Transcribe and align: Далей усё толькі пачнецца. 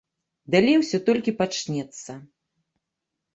Далей 0.53 0.79
усё 0.81 0.99
толькі 1.09 1.33
пачнецца. 1.43 2.11